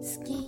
[0.00, 0.39] 好き。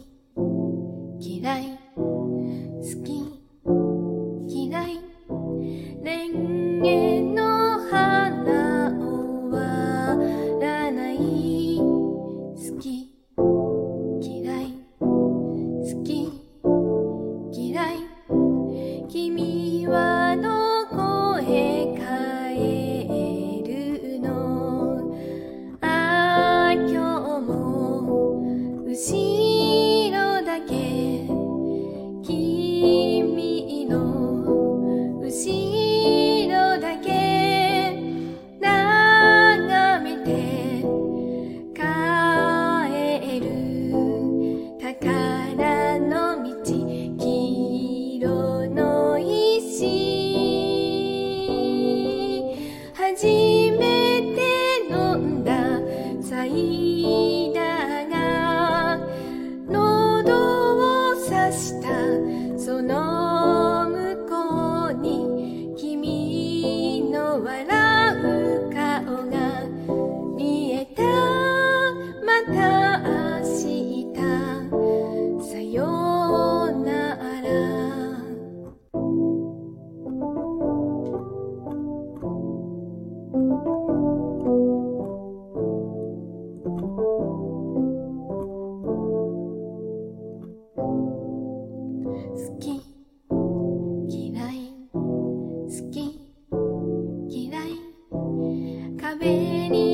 [99.23, 99.92] 为你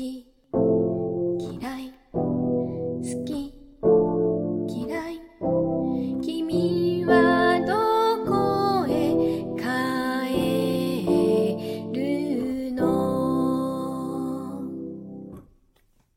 [0.00, 0.29] 心